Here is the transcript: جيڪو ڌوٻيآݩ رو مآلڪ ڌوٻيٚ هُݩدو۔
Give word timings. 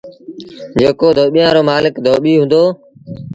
جيڪو 0.79 1.07
ڌوٻيآݩ 1.17 1.53
رو 1.55 1.61
مآلڪ 1.69 1.95
ڌوٻيٚ 2.05 2.39
هُݩدو۔ 2.39 2.63